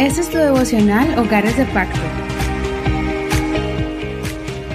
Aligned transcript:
Este 0.00 0.22
es 0.22 0.30
tu 0.30 0.38
devocional 0.38 1.18
Hogares 1.18 1.58
de 1.58 1.66
Pacto. 1.66 2.00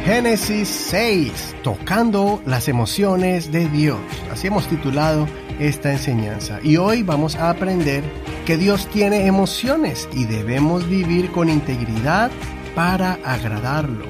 Génesis 0.06 0.68
6, 0.68 1.56
tocando 1.64 2.44
las 2.46 2.68
emociones 2.68 3.52
de 3.52 3.68
Dios. 3.68 3.98
Así 4.32 4.46
hemos 4.46 4.68
titulado 4.68 5.28
esta 5.60 5.92
enseñanza. 5.92 6.60
Y 6.62 6.78
hoy 6.78 7.02
vamos 7.02 7.38
a 7.38 7.50
aprender 7.50 8.04
que 8.46 8.56
Dios 8.56 8.88
tiene 8.94 9.26
emociones 9.26 10.08
y 10.14 10.26
debemos 10.26 10.88
vivir 10.88 11.32
con 11.32 11.50
integridad 11.50 12.30
para 12.76 13.14
agradarlo. 13.26 14.06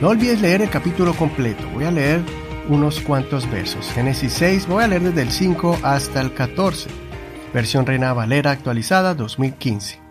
No 0.00 0.08
olvides 0.08 0.40
leer 0.40 0.60
el 0.60 0.70
capítulo 0.70 1.14
completo. 1.14 1.62
Voy 1.72 1.84
a 1.84 1.92
leer 1.92 2.20
unos 2.68 2.98
cuantos 2.98 3.48
versos. 3.48 3.92
Génesis 3.92 4.32
6, 4.32 4.66
voy 4.66 4.82
a 4.82 4.88
leer 4.88 5.02
desde 5.02 5.22
el 5.22 5.30
5 5.30 5.78
hasta 5.84 6.20
el 6.20 6.34
14. 6.34 6.90
Versión 7.54 7.86
Reina 7.86 8.12
Valera 8.12 8.50
actualizada 8.50 9.14
2015. 9.14 10.05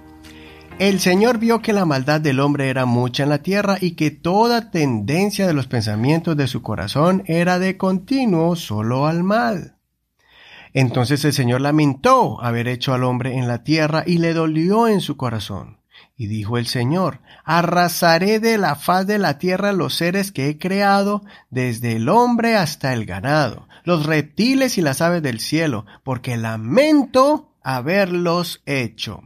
El 0.77 0.99
Señor 0.99 1.37
vio 1.37 1.61
que 1.61 1.71
la 1.71 1.85
maldad 1.85 2.19
del 2.19 2.41
hombre 2.41 2.69
era 2.69 2.85
mucha 2.85 3.23
en 3.23 3.29
la 3.29 3.37
tierra 3.41 3.77
y 3.79 3.91
que 3.91 4.11
toda 4.11 4.71
tendencia 4.71 5.47
de 5.47 5.53
los 5.53 5.67
pensamientos 5.67 6.35
de 6.35 6.47
su 6.47 6.61
corazón 6.61 7.23
era 7.27 7.59
de 7.59 7.77
continuo 7.77 8.57
solo 8.57 9.07
al 9.07 9.23
mal. 9.23 9.77
Entonces 10.73 11.23
el 11.23 11.31
Señor 11.31 11.61
lamentó 11.61 12.43
haber 12.43 12.67
hecho 12.67 12.93
al 12.93 13.05
hombre 13.05 13.37
en 13.37 13.47
la 13.47 13.63
tierra 13.63 14.03
y 14.05 14.17
le 14.17 14.33
dolió 14.33 14.89
en 14.89 14.99
su 14.99 15.15
corazón. 15.15 15.79
Y 16.17 16.27
dijo 16.27 16.57
el 16.57 16.67
Señor, 16.67 17.21
arrasaré 17.45 18.41
de 18.41 18.57
la 18.57 18.75
faz 18.75 19.07
de 19.07 19.17
la 19.17 19.37
tierra 19.37 19.71
los 19.71 19.93
seres 19.93 20.33
que 20.33 20.49
he 20.49 20.57
creado, 20.57 21.23
desde 21.49 21.93
el 21.95 22.09
hombre 22.09 22.57
hasta 22.57 22.91
el 22.91 23.05
ganado, 23.05 23.69
los 23.85 24.05
reptiles 24.05 24.77
y 24.77 24.81
las 24.81 25.01
aves 25.01 25.23
del 25.23 25.39
cielo, 25.39 25.85
porque 26.03 26.35
lamento 26.35 27.53
haberlos 27.63 28.61
hecho. 28.65 29.23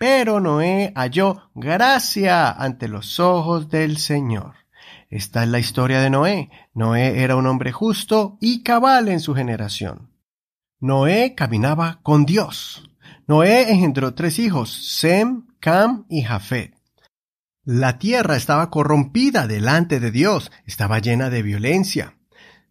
Pero 0.00 0.40
Noé 0.40 0.94
halló 0.96 1.50
gracia 1.54 2.50
ante 2.50 2.88
los 2.88 3.20
ojos 3.20 3.68
del 3.68 3.98
Señor. 3.98 4.54
Esta 5.10 5.42
es 5.42 5.50
la 5.50 5.58
historia 5.58 6.00
de 6.00 6.08
Noé. 6.08 6.48
Noé 6.72 7.22
era 7.22 7.36
un 7.36 7.46
hombre 7.46 7.70
justo 7.70 8.38
y 8.40 8.62
cabal 8.62 9.08
en 9.08 9.20
su 9.20 9.34
generación. 9.34 10.10
Noé 10.78 11.34
caminaba 11.34 12.00
con 12.02 12.24
Dios. 12.24 12.90
Noé 13.26 13.70
engendró 13.70 14.14
tres 14.14 14.38
hijos, 14.38 14.72
Sem, 14.72 15.46
Cam 15.60 16.06
y 16.08 16.22
Jafet. 16.22 16.74
La 17.62 17.98
tierra 17.98 18.36
estaba 18.36 18.70
corrompida 18.70 19.46
delante 19.46 20.00
de 20.00 20.10
Dios, 20.10 20.50
estaba 20.64 21.00
llena 21.00 21.28
de 21.28 21.42
violencia. 21.42 22.16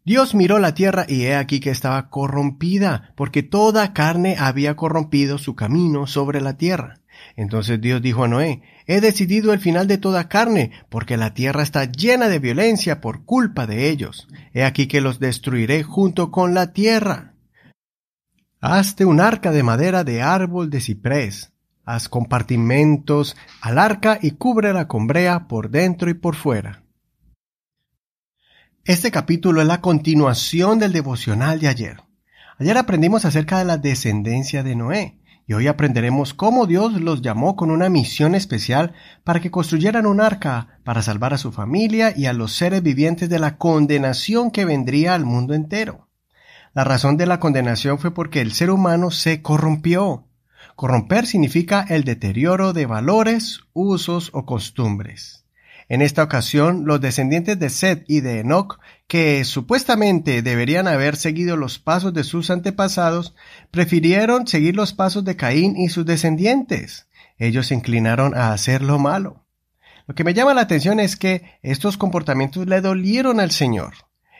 Dios 0.03 0.33
miró 0.33 0.57
la 0.57 0.73
tierra 0.73 1.05
y 1.07 1.25
he 1.25 1.35
aquí 1.35 1.59
que 1.59 1.69
estaba 1.69 2.09
corrompida, 2.09 3.13
porque 3.15 3.43
toda 3.43 3.93
carne 3.93 4.35
había 4.39 4.75
corrompido 4.75 5.37
su 5.37 5.55
camino 5.55 6.07
sobre 6.07 6.41
la 6.41 6.57
tierra. 6.57 6.98
Entonces 7.35 7.79
Dios 7.81 8.01
dijo 8.01 8.23
a 8.23 8.27
Noé, 8.27 8.61
He 8.85 9.01
decidido 9.01 9.53
el 9.53 9.59
final 9.59 9.87
de 9.87 9.97
toda 9.97 10.29
carne, 10.29 10.71
porque 10.89 11.17
la 11.17 11.33
tierra 11.33 11.63
está 11.63 11.85
llena 11.85 12.27
de 12.27 12.39
violencia 12.39 13.01
por 13.01 13.25
culpa 13.25 13.67
de 13.67 13.89
ellos. 13.89 14.27
He 14.53 14.63
aquí 14.63 14.87
que 14.87 15.01
los 15.01 15.19
destruiré 15.19 15.83
junto 15.83 16.31
con 16.31 16.53
la 16.53 16.73
tierra. 16.73 17.35
Hazte 18.61 19.05
un 19.05 19.21
arca 19.21 19.51
de 19.51 19.63
madera 19.63 20.03
de 20.03 20.21
árbol 20.21 20.69
de 20.69 20.81
ciprés. 20.81 21.53
Haz 21.85 22.09
compartimentos 22.09 23.35
al 23.61 23.79
arca 23.79 24.19
y 24.21 24.31
cúbrela 24.31 24.87
con 24.87 25.07
brea 25.07 25.47
por 25.47 25.69
dentro 25.69 26.09
y 26.09 26.13
por 26.13 26.35
fuera. 26.35 26.83
Este 28.85 29.11
capítulo 29.11 29.61
es 29.61 29.67
la 29.67 29.81
continuación 29.81 30.79
del 30.79 30.93
devocional 30.93 31.59
de 31.59 31.67
ayer. 31.67 32.03
Ayer 32.57 32.77
aprendimos 32.77 33.23
acerca 33.23 33.59
de 33.59 33.65
la 33.65 33.77
descendencia 33.77 34.63
de 34.63 34.75
Noé. 34.75 35.18
Y 35.49 35.53
hoy 35.53 35.65
aprenderemos 35.65 36.35
cómo 36.35 36.67
Dios 36.67 37.01
los 37.01 37.23
llamó 37.23 37.55
con 37.55 37.71
una 37.71 37.89
misión 37.89 38.35
especial 38.35 38.93
para 39.23 39.39
que 39.39 39.49
construyeran 39.49 40.05
un 40.05 40.21
arca 40.21 40.79
para 40.83 41.01
salvar 41.01 41.33
a 41.33 41.39
su 41.39 41.51
familia 41.51 42.13
y 42.15 42.27
a 42.27 42.33
los 42.33 42.53
seres 42.53 42.83
vivientes 42.83 43.29
de 43.29 43.39
la 43.39 43.57
condenación 43.57 44.51
que 44.51 44.63
vendría 44.63 45.15
al 45.15 45.25
mundo 45.25 45.55
entero. 45.55 46.07
La 46.75 46.83
razón 46.83 47.17
de 47.17 47.25
la 47.25 47.39
condenación 47.39 47.97
fue 47.97 48.13
porque 48.13 48.41
el 48.41 48.51
ser 48.51 48.69
humano 48.69 49.09
se 49.09 49.41
corrompió. 49.41 50.27
Corromper 50.75 51.25
significa 51.25 51.83
el 51.89 52.03
deterioro 52.03 52.71
de 52.71 52.85
valores, 52.85 53.61
usos 53.73 54.29
o 54.33 54.45
costumbres. 54.45 55.45
En 55.89 56.03
esta 56.03 56.21
ocasión, 56.21 56.83
los 56.85 57.01
descendientes 57.01 57.57
de 57.57 57.71
Seth 57.71 58.03
y 58.07 58.21
de 58.21 58.41
Enoch, 58.41 58.79
que 59.07 59.43
supuestamente 59.43 60.43
deberían 60.43 60.87
haber 60.87 61.15
seguido 61.15 61.57
los 61.57 61.79
pasos 61.79 62.13
de 62.13 62.23
sus 62.23 62.51
antepasados, 62.51 63.33
prefirieron 63.71 64.45
seguir 64.45 64.75
los 64.75 64.93
pasos 64.93 65.25
de 65.25 65.35
Caín 65.35 65.75
y 65.75 65.89
sus 65.89 66.05
descendientes. 66.05 67.07
Ellos 67.39 67.67
se 67.67 67.73
inclinaron 67.73 68.35
a 68.35 68.53
hacer 68.53 68.83
lo 68.83 68.99
malo. 68.99 69.47
Lo 70.05 70.13
que 70.13 70.23
me 70.23 70.35
llama 70.35 70.53
la 70.53 70.61
atención 70.61 70.99
es 70.99 71.15
que 71.15 71.57
estos 71.63 71.97
comportamientos 71.97 72.67
le 72.67 72.81
dolieron 72.81 73.39
al 73.39 73.49
Señor. 73.49 73.93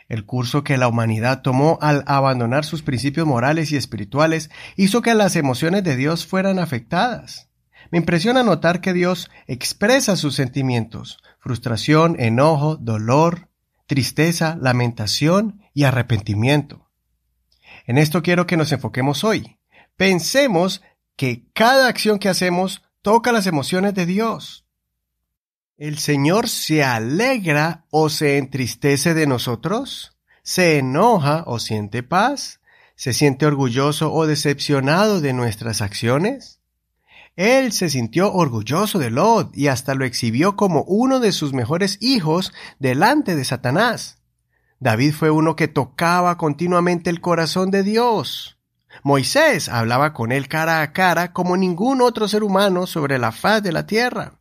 El 0.08 0.26
curso 0.26 0.62
que 0.62 0.78
la 0.78 0.86
humanidad 0.86 1.42
tomó 1.42 1.78
al 1.80 2.04
abandonar 2.06 2.64
sus 2.64 2.82
principios 2.82 3.26
morales 3.26 3.72
y 3.72 3.76
espirituales 3.76 4.50
hizo 4.76 5.02
que 5.02 5.14
las 5.14 5.34
emociones 5.34 5.82
de 5.82 5.96
Dios 5.96 6.26
fueran 6.26 6.60
afectadas. 6.60 7.49
Me 7.90 7.98
impresiona 7.98 8.42
notar 8.42 8.80
que 8.80 8.92
Dios 8.92 9.30
expresa 9.46 10.16
sus 10.16 10.34
sentimientos, 10.36 11.18
frustración, 11.38 12.16
enojo, 12.18 12.76
dolor, 12.76 13.48
tristeza, 13.86 14.56
lamentación 14.60 15.60
y 15.74 15.84
arrepentimiento. 15.84 16.88
En 17.86 17.98
esto 17.98 18.22
quiero 18.22 18.46
que 18.46 18.56
nos 18.56 18.70
enfoquemos 18.70 19.24
hoy. 19.24 19.58
Pensemos 19.96 20.82
que 21.16 21.46
cada 21.52 21.88
acción 21.88 22.18
que 22.18 22.28
hacemos 22.28 22.82
toca 23.02 23.32
las 23.32 23.46
emociones 23.46 23.94
de 23.94 24.06
Dios. 24.06 24.64
¿El 25.76 25.98
Señor 25.98 26.48
se 26.48 26.84
alegra 26.84 27.86
o 27.90 28.08
se 28.10 28.38
entristece 28.38 29.14
de 29.14 29.26
nosotros? 29.26 30.16
¿Se 30.42 30.78
enoja 30.78 31.42
o 31.46 31.58
siente 31.58 32.02
paz? 32.02 32.60
¿Se 32.94 33.12
siente 33.12 33.46
orgulloso 33.46 34.12
o 34.12 34.26
decepcionado 34.26 35.20
de 35.20 35.32
nuestras 35.32 35.80
acciones? 35.80 36.59
Él 37.36 37.72
se 37.72 37.88
sintió 37.88 38.32
orgulloso 38.32 38.98
de 38.98 39.10
Lot 39.10 39.56
y 39.56 39.68
hasta 39.68 39.94
lo 39.94 40.04
exhibió 40.04 40.56
como 40.56 40.82
uno 40.82 41.20
de 41.20 41.32
sus 41.32 41.52
mejores 41.52 41.98
hijos 42.00 42.52
delante 42.78 43.36
de 43.36 43.44
Satanás. 43.44 44.18
David 44.78 45.14
fue 45.14 45.30
uno 45.30 45.56
que 45.56 45.68
tocaba 45.68 46.36
continuamente 46.36 47.10
el 47.10 47.20
corazón 47.20 47.70
de 47.70 47.82
Dios. 47.82 48.58
Moisés 49.02 49.68
hablaba 49.68 50.12
con 50.12 50.32
él 50.32 50.48
cara 50.48 50.82
a 50.82 50.92
cara 50.92 51.32
como 51.32 51.56
ningún 51.56 52.02
otro 52.02 52.28
ser 52.28 52.42
humano 52.42 52.86
sobre 52.86 53.18
la 53.18 53.32
faz 53.32 53.62
de 53.62 53.72
la 53.72 53.86
tierra. 53.86 54.40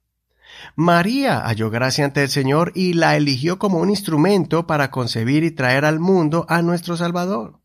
María 0.76 1.42
halló 1.42 1.70
gracia 1.70 2.06
ante 2.06 2.24
el 2.24 2.30
Señor 2.30 2.72
y 2.76 2.94
la 2.94 3.16
eligió 3.16 3.60
como 3.60 3.80
un 3.80 3.90
instrumento 3.90 4.68
para 4.68 4.92
concebir 4.92 5.44
y 5.44 5.52
traer 5.52 5.86
al 5.86 6.00
mundo 6.00 6.46
a 6.50 6.62
nuestro 6.62 6.98
Salvador. 6.98 7.60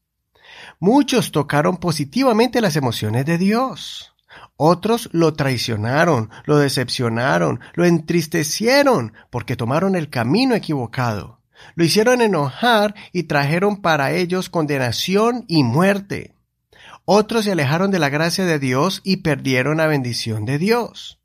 Muchos 0.78 1.32
tocaron 1.32 1.78
positivamente 1.78 2.60
las 2.60 2.76
emociones 2.76 3.24
de 3.24 3.38
Dios. 3.38 4.13
Otros 4.56 5.08
lo 5.12 5.34
traicionaron, 5.34 6.30
lo 6.44 6.58
decepcionaron, 6.58 7.60
lo 7.74 7.84
entristecieron 7.84 9.12
porque 9.30 9.56
tomaron 9.56 9.96
el 9.96 10.10
camino 10.10 10.54
equivocado. 10.54 11.40
Lo 11.74 11.84
hicieron 11.84 12.20
enojar 12.20 12.94
y 13.12 13.24
trajeron 13.24 13.80
para 13.80 14.12
ellos 14.12 14.50
condenación 14.50 15.44
y 15.48 15.64
muerte. 15.64 16.34
Otros 17.04 17.44
se 17.44 17.52
alejaron 17.52 17.90
de 17.90 17.98
la 17.98 18.08
gracia 18.08 18.44
de 18.44 18.58
Dios 18.58 19.00
y 19.04 19.18
perdieron 19.18 19.78
la 19.78 19.86
bendición 19.86 20.44
de 20.44 20.58
Dios. 20.58 21.20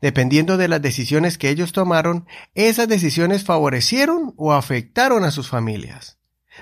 Dependiendo 0.00 0.56
de 0.56 0.68
las 0.68 0.80
decisiones 0.80 1.38
que 1.38 1.50
ellos 1.50 1.72
tomaron, 1.72 2.26
esas 2.54 2.86
decisiones 2.86 3.44
favorecieron 3.44 4.34
o 4.36 4.52
afectaron 4.52 5.24
a 5.24 5.30
sus 5.30 5.48
familias. 5.48 6.18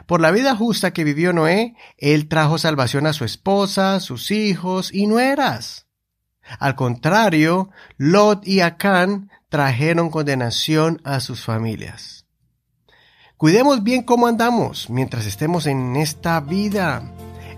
Por 0.07 0.21
la 0.21 0.31
vida 0.31 0.55
justa 0.57 0.93
que 0.93 1.05
vivió 1.05 1.33
Noé, 1.33 1.75
él 1.99 2.29
trajo 2.29 2.59
salvación 2.59 3.07
a 3.07 3.13
su 3.13 3.25
esposa, 3.25 4.01
sus 4.01 4.31
hijos 4.31 4.93
y 4.93 5.07
nueras. 5.07 5.87
Al 6.59 6.75
contrario, 6.75 7.71
Lot 7.97 8.47
y 8.47 8.61
Acán 8.61 9.31
trajeron 9.49 10.11
condenación 10.11 11.01
a 11.05 11.21
sus 11.21 11.45
familias. 11.45 12.27
Cuidemos 13.37 13.83
bien 13.83 14.03
cómo 14.03 14.27
andamos 14.27 14.91
mientras 14.91 15.27
estemos 15.27 15.67
en 15.67 15.97
esta 15.97 16.41
vida. 16.41 17.03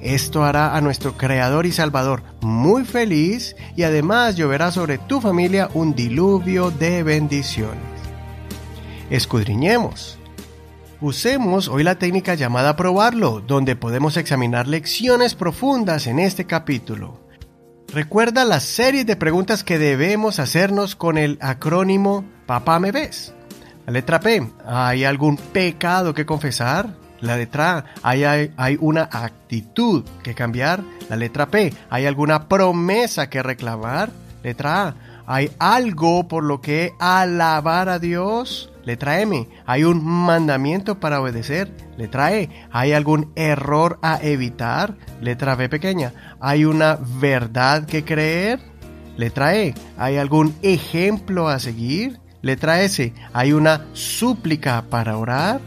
Esto 0.01 0.45
hará 0.45 0.77
a 0.77 0.81
nuestro 0.81 1.17
Creador 1.17 1.67
y 1.67 1.73
Salvador 1.73 2.23
muy 2.41 2.85
feliz 2.85 3.57
y 3.77 3.85
además 3.85 4.37
lloverá 4.37 4.73
sobre 4.73 4.99
tu 4.99 5.21
familia 5.21 5.69
un 5.75 5.95
diluvio 5.95 6.71
de 6.71 7.03
bendiciones. 7.03 7.83
Escudriñemos 9.11 10.19
Usemos 11.03 11.67
hoy 11.67 11.83
la 11.83 11.97
técnica 11.97 12.35
llamada 12.35 12.77
probarlo, 12.77 13.41
donde 13.41 13.75
podemos 13.75 14.17
examinar 14.17 14.69
lecciones 14.69 15.35
profundas 15.35 16.07
en 16.07 16.21
este 16.21 16.45
capítulo. 16.45 17.19
Recuerda 17.93 18.45
la 18.45 18.61
serie 18.61 19.05
de 19.05 19.17
preguntas 19.17 19.65
que 19.65 19.81
debemos 19.81 20.39
hacernos 20.39 20.95
con 20.95 21.19
el 21.19 21.39
acrónimo 21.41 22.25
Papá 22.47 22.79
me 22.79 22.93
ves. 22.93 23.35
La 23.85 23.95
letra 23.95 24.21
P, 24.21 24.49
¿hay 24.65 25.03
algún 25.03 25.39
pecado 25.39 26.15
que 26.15 26.25
confesar? 26.25 26.91
La 27.21 27.37
letra 27.37 27.79
A, 27.79 27.85
¿hay, 28.05 28.23
hay, 28.23 28.55
hay 28.57 28.79
una 28.81 29.09
actitud 29.11 30.05
que 30.23 30.37
cambiar? 30.37 30.85
La 31.09 31.17
letra 31.17 31.47
P, 31.47 31.75
¿hay 31.91 32.07
alguna 32.07 32.47
promesa 32.47 33.29
que 33.29 33.43
reclamar? 33.43 34.13
Letra 34.45 34.87
A. 34.87 34.95
¿Hay 35.33 35.51
algo 35.59 36.29
por 36.29 36.45
lo 36.45 36.61
que 36.61 36.93
alabar 36.99 37.89
a 37.89 37.99
Dios? 37.99 38.71
Letra 38.85 39.23
M. 39.23 39.49
¿Hay 39.65 39.83
un 39.83 40.05
mandamiento 40.05 41.01
para 41.01 41.23
obedecer? 41.23 41.75
Letra 41.97 42.35
E. 42.35 42.51
¿Hay 42.71 42.93
algún 42.93 43.33
error 43.35 43.99
a 44.03 44.19
evitar? 44.23 44.95
Letra 45.23 45.55
B 45.55 45.71
pequeña. 45.71 46.13
¿Hay 46.39 46.67
una 46.67 46.99
verdad 47.19 47.87
que 47.87 48.05
creer? 48.05 48.61
Letra 49.17 49.57
E. 49.57 49.73
¿Hay 49.97 50.19
algún 50.19 50.55
ejemplo 50.61 51.49
a 51.49 51.59
seguir? 51.61 52.21
Letra 52.43 52.83
S. 52.83 53.15
¿Hay 53.33 53.55
una 53.55 53.87
súplica 53.95 54.85
para 54.91 55.17
orar? 55.17 55.63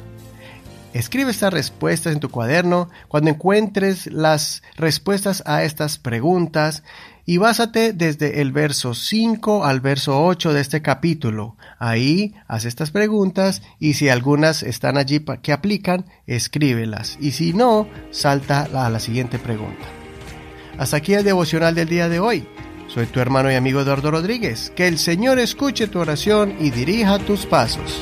Escribe 0.96 1.32
estas 1.32 1.52
respuestas 1.52 2.14
en 2.14 2.22
tu 2.22 2.30
cuaderno 2.30 2.90
cuando 3.10 3.30
encuentres 3.30 4.08
las 4.08 4.64
respuestas 4.78 5.44
a 5.46 5.66
estas 5.66 5.98
preguntas 5.98 6.84
y 7.26 7.36
básate 7.36 7.92
desde 7.92 8.40
el 8.40 8.54
verso 8.54 8.94
5 8.94 9.66
al 9.66 9.82
verso 9.82 10.24
8 10.24 10.54
de 10.54 10.62
este 10.62 10.82
capítulo. 10.82 11.58
Ahí 11.80 12.34
haz 12.48 12.64
estas 12.64 12.92
preguntas 12.92 13.62
y 13.78 13.96
si 13.96 14.08
algunas 14.08 14.64
están 14.64 14.96
allí 14.96 15.20
que 15.42 15.52
aplican, 15.52 16.06
escríbelas. 16.28 17.18
Y 17.20 17.32
si 17.32 17.52
no, 17.52 17.90
salta 18.12 18.70
a 18.74 18.90
la 18.90 19.02
siguiente 19.02 19.38
pregunta. 19.38 19.86
Hasta 20.78 20.96
aquí 20.96 21.14
el 21.14 21.26
devocional 21.26 21.76
del 21.76 21.90
día 21.90 22.08
de 22.08 22.22
hoy. 22.22 22.48
Soy 22.88 23.08
tu 23.08 23.20
hermano 23.20 23.52
y 23.52 23.56
amigo 23.56 23.82
Eduardo 23.82 24.12
Rodríguez. 24.12 24.72
Que 24.74 24.88
el 24.88 24.98
Señor 24.98 25.40
escuche 25.40 25.88
tu 25.88 26.00
oración 26.00 26.56
y 26.58 26.70
dirija 26.70 27.20
tus 27.20 27.46
pasos. 27.46 28.02